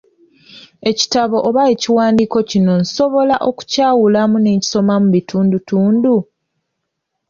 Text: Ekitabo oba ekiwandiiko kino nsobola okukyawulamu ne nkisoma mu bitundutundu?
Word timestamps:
Ekitabo 0.89 1.37
oba 1.47 1.61
ekiwandiiko 1.73 2.37
kino 2.49 2.73
nsobola 2.81 3.35
okukyawulamu 3.49 4.35
ne 4.39 4.51
nkisoma 4.55 4.95
mu 5.03 5.09
bitundutundu? 5.15 6.13